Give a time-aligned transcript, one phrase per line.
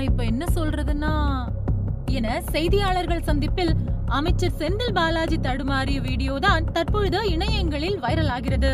[0.00, 1.10] நான் இப்ப என்ன சொல்றதுன்னா
[2.10, 3.72] என செய்தியாளர்கள் சந்திப்பில்
[4.10, 8.70] அமைச்சர் செந்தில் பாலாஜி தடுமாறிய வீடியோ தான் தற்பொழுது இணையங்களில் வைரல் ஆகிறது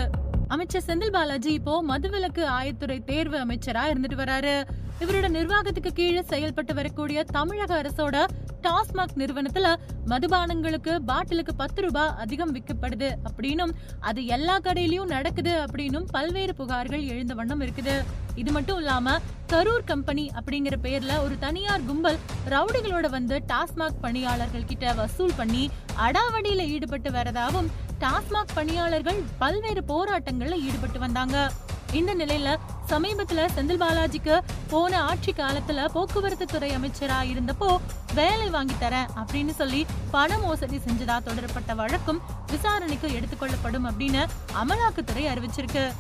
[0.54, 4.53] அமைச்சர் செந்தில் பாலாஜி இப்போ மதுவிலக்கு ஆயத்துறை தேர்வு அமைச்சரா இருந்துட்டு வராரு.
[5.03, 8.17] இவரோட நிர்வாகத்துக்கு கீழே செயல்பட்டு வரக்கூடிய தமிழக அரசோட
[8.67, 9.67] டாஸ்மாக் நிறுவனத்துல
[10.12, 13.72] மதுபானங்களுக்கு பாட்டிலுக்கு பத்து ரூபாய் அதிகம் விற்கப்படுது அப்படின்னும்
[14.08, 17.97] அது எல்லா கடையிலயும் நடக்குது அப்படின்னும் பல்வேறு புகார்கள் எழுந்த வண்ணம் இருக்குது.
[18.42, 19.16] இது மட்டும் இல்லாம
[19.52, 22.19] கரூர் கம்பெனி அப்படிங்கிற பேர்ல ஒரு தனியார் கும்பல்
[22.55, 25.65] ரவுடிகளோட வந்து டாஸ்மாக் பணியாளர்கள் கிட்ட வசூல் பண்ணி
[26.06, 31.52] அடாவடியில ஈடுபட்டு வரதாகவும் டாஸ்மாக் பணியாளர்கள் பல்வேறு போராட்டங்கள்ல ஈடுபட்டு வந்தாங்க.
[31.92, 32.56] இந்த நிலையில
[32.88, 37.77] சமீபத்துல செந்தில் பாலாஜிக்கு போன ஆட்சி காலத்துல போக்குவரத்து துறை அமைச்சரா இருந்தப்போ
[38.14, 44.24] வேலை வாங்கி தரேன் அப்படின்னு சொல்லி பண மோசடி செஞ்சதா தொடரப்பட்ட வழக்கும் விசாரணைக்கு எடுத்துக்கொள்ளப்படும் அப்படின்னு
[44.62, 45.92] அமலாக்கத்துறை அறிவிச்சிருக்கு.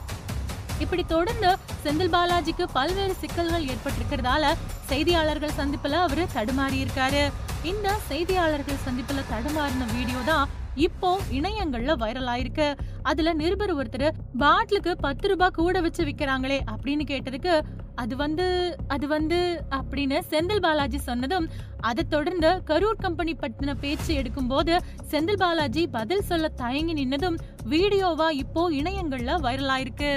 [0.78, 4.54] இப்படி தொடர்ந்து செந்தில் பாலாஜிக்கு பல்வேறு சிக்கல்கள் ஏற்பட்டிருக்கிறதால
[4.88, 7.22] செய்தியாளர்கள் சந்திப்புல அவரு தடுமாறி இருக்காரு
[7.64, 12.76] இந்த செய்தியாளர்கள் சந்திப்புல தடுமாறின வீடியோ தான் இப்போ இணையங்கள்ல வைரல் ஆயிருக்கு.
[13.02, 17.64] அதுல நிருபர் ஒருத்தர் பாட்டிலுக்கு பத்து ரூபாய் கூட வச்சு விக்கிறாங்களே அப்படின்னு கேட்டதுக்கு
[18.02, 18.46] அது வந்து
[18.94, 19.38] அது வந்து
[19.78, 21.46] அப்படின்னு செந்தில் பாலாஜி சொன்னதும்
[21.88, 24.74] அதை தொடர்ந்து கரூர் கம்பெனி பத்தின பேச்சு எடுக்கும்போது
[25.12, 27.38] செந்தில் பாலாஜி பதில் சொல்ல தயங்கி நின்னதும்
[27.72, 30.10] வீடியோவா இப்போ இணையங்கள்ல வைரல் ஆயிருக்கு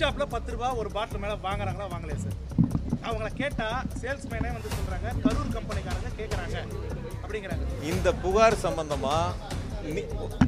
[0.00, 2.38] ஷாப்ல பத்து ரூபா ஒரு பாட்டில் மேல வாங்குறாங்களா வாங்கலையா சார்
[3.08, 3.68] அவங்கள கேட்டா
[4.02, 6.56] சேல்ஸ்மேனே வந்து சொல்றாங்க கரூர் கம்பெனிக்காரங்க கேக்குறாங்க
[7.22, 7.64] அப்படிங்கிறாங்க.
[7.90, 9.16] இந்த புகார் சம்பந்தமா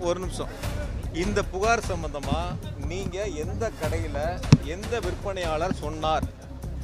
[0.08, 0.52] ஒரு நிமிஷம்.
[1.12, 2.40] இந்த புகார் சம்பந்தமா
[2.86, 4.18] நீங்க எந்த கடையில
[4.64, 6.24] எந்த விற்பனையாளர் சொன்னார்?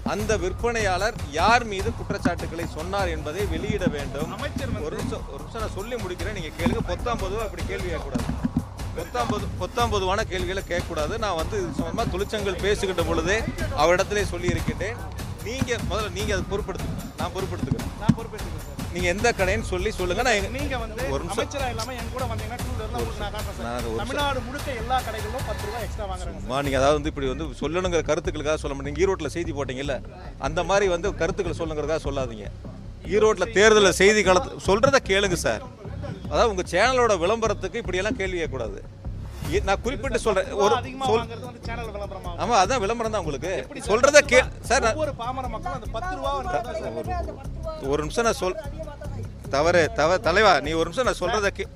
[0.03, 4.33] அந்த விற்பனையாளர் யார் மீது குற்றச்சாட்டுகளை சொன்னார் என்பதை வெளியிட வேண்டும்.
[4.83, 6.37] ஒரு நிமிஷம் ஒரு நிமிஷம் நான் சொல்லி முடிக்கிறேன்.
[6.39, 6.83] நீங்க கேளுங்க.
[6.91, 8.27] பொத்தாம் பொதுவா அப்படி கேள்வி கேட்கக்கூடாது.
[8.99, 11.19] பொத்தாம் பொது பொத்தாம் பொதுவான கேள்விகளை கேட்கக்கூடாது.
[11.19, 13.39] நான் வந்து இது சம்பந்தமா தொழிற்சங்கங்கள் பேசுகின்ற பொழுதே
[13.83, 14.97] அவரிடத்திலே சொல்லி இருக்கின்றேன்
[15.45, 20.23] நீங்க முதல்ல நீங்க அதை பொறுப்படுத்துங்க நான் பொறுப்படுத்துக்கிறேன் நான் பொறுப்பேற்றுக்கிறேன் சார் நீங்க எந்த கடைன்னு சொல்லி சொல்லுங்க.
[20.23, 21.39] நான் எங்க- நீங்க வந்து ஒரு நிமிஷம்.
[21.39, 25.67] அமைச்சரா இல்லாம என் கூட வந்தீங்கன்னா டூ வீலர்ல உங்களுக்கு நான் காட்டுறேன் தமிழ்நாடு முழுக்க எல்லா கடைகளிலும் பத்து
[25.67, 26.47] ரூபாய் எக்ஸ்ட்ரா வாங்குறாங்க சார்.
[26.47, 29.01] மா நீங்க அதாவது வந்து இப்படி வந்து சொல்லணுங்கிற கருத்துக்களுக்காக சொல்ல மாட்டீங்க.
[29.03, 29.97] ஈரோட்டில் செய்தி போட்டீங்கல்ல
[30.39, 32.47] அந்த மாதிரி வந்து கருத்துக்களை சொல்லுங்கிறதுக்காக சொல்லாதீங்க.
[33.09, 35.63] ஈரோட்டில் தேர்தலில் செய்தி காலத்து சொல்றத கேளுங்க சார்.
[36.31, 38.79] அதாவது உங்க சேனலோட விளம்பரத்துக்கு இப்படியெல்லாம் கேள்வி கேட்கக்கூடாது.
[39.69, 40.49] நான் குறிப்பிட்டு சொல்றேன்.
[40.65, 40.75] ஒரு
[42.43, 43.53] ஆமா அதான் விளம்பரம் தான் உங்களுக்கு.
[43.91, 44.41] சொல்றத கே
[44.71, 44.87] சார்
[47.93, 48.59] ஒரு நிமிஷம் நான் சொல்
[49.55, 51.67] தவறு தவ தலைவா நீ ஒரு நிமிஷம் நான் சொல்றத கே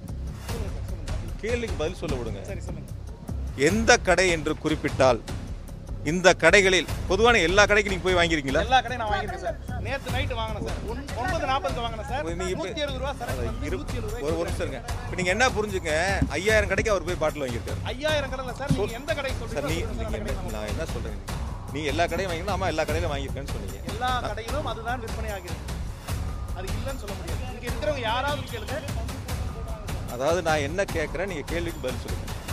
[1.42, 2.40] கேள்விக்கு பதில் சொல்ல விடுங்க.
[2.50, 2.88] சரி சொல்லுங்க.
[3.68, 5.20] எந்த கடை என்று குறிப்பிட்டால்
[6.04, 8.60] இந்த கடைகளில் பொதுவான எல்லா கடைக்கும் நீங்க போய் வாங்கிருக்கீங்களா?
[8.60, 9.56] எல்லா கடையும் நான் வாங்கியிருக்கேன் சார்.
[9.80, 10.78] நேத்து நைட்டு வாங்கினேன் சார்.
[10.88, 12.24] ஒன்- ஒன்பது நாற்பதுக்கு வாங்கினேன் சார்.
[12.24, 14.72] நீங்க நூத்தி எழுபது ரூபா சரக்கு வந்து இரு- நூத்தி எழுபது ஒரு ஒரு நிமிஷம்
[15.02, 15.92] இப்போ நீங்க என்ன புரிஞ்சுங்க
[16.28, 17.78] ஐயாயிரம் கடைக்கு அவர் போய் பாட்டில் வாங்கியிருக்காரு.
[17.82, 21.20] ஐயாயிரம் கடையில் சார் நீங்க எந்த கடை சார் நீ சார், நான் என்ன சொல்றேன்?
[21.72, 23.78] நீ எல்லா கடையும் வாங்கினா ஆமா எல்லா கடையிலும் வாங்கியிருக்கேன்னு சொன்னீங்க.
[23.86, 25.62] எல்லா கடையிலும் அதுதான் விற்பனை ஆகிறது.
[26.56, 27.42] அது இல்லைன்னு சொல்ல முடியாது.
[27.52, 28.76] இங்க இருக்கிறவங்க யாராவது கேளுங்க.
[30.12, 32.26] அதாவது நான் என்ன கேட்குறேன் நீங்க கேள்விக்கு பதில் சொல்லுங்க.